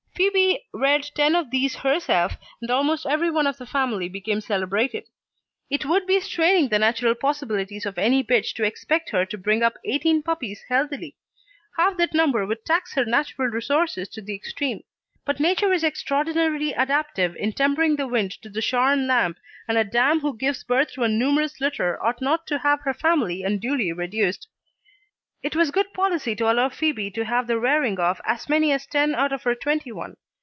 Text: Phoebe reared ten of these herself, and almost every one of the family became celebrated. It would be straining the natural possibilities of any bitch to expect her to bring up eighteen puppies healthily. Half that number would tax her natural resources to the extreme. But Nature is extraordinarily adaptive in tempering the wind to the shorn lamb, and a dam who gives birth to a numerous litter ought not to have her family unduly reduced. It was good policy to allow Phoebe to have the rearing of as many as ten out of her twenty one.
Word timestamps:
Phoebe 0.13 0.67
reared 0.71 1.09
ten 1.15 1.35
of 1.35 1.49
these 1.49 1.77
herself, 1.77 2.33
and 2.61 2.69
almost 2.69 3.07
every 3.07 3.31
one 3.31 3.47
of 3.47 3.57
the 3.57 3.65
family 3.65 4.07
became 4.07 4.39
celebrated. 4.39 5.07
It 5.67 5.83
would 5.87 6.05
be 6.05 6.19
straining 6.19 6.69
the 6.69 6.77
natural 6.77 7.15
possibilities 7.15 7.87
of 7.87 7.97
any 7.97 8.23
bitch 8.23 8.53
to 8.55 8.63
expect 8.63 9.09
her 9.09 9.25
to 9.25 9.37
bring 9.37 9.63
up 9.63 9.77
eighteen 9.83 10.21
puppies 10.21 10.63
healthily. 10.69 11.15
Half 11.75 11.97
that 11.97 12.13
number 12.13 12.45
would 12.45 12.63
tax 12.65 12.93
her 12.93 13.03
natural 13.03 13.47
resources 13.47 14.07
to 14.09 14.21
the 14.21 14.35
extreme. 14.35 14.83
But 15.25 15.39
Nature 15.39 15.73
is 15.73 15.83
extraordinarily 15.83 16.71
adaptive 16.73 17.35
in 17.35 17.53
tempering 17.53 17.95
the 17.95 18.07
wind 18.07 18.29
to 18.43 18.49
the 18.49 18.61
shorn 18.61 19.07
lamb, 19.07 19.37
and 19.67 19.75
a 19.75 19.83
dam 19.83 20.19
who 20.19 20.37
gives 20.37 20.63
birth 20.63 20.91
to 20.93 21.03
a 21.03 21.07
numerous 21.07 21.59
litter 21.59 21.97
ought 22.03 22.21
not 22.21 22.45
to 22.47 22.59
have 22.59 22.81
her 22.81 22.93
family 22.93 23.41
unduly 23.41 23.91
reduced. 23.91 24.47
It 25.43 25.55
was 25.55 25.71
good 25.71 25.91
policy 25.93 26.35
to 26.35 26.51
allow 26.51 26.69
Phoebe 26.69 27.09
to 27.09 27.25
have 27.25 27.47
the 27.47 27.57
rearing 27.57 27.97
of 27.99 28.21
as 28.23 28.47
many 28.47 28.71
as 28.71 28.85
ten 28.85 29.15
out 29.15 29.33
of 29.33 29.41
her 29.41 29.55
twenty 29.55 29.91
one. 29.91 30.17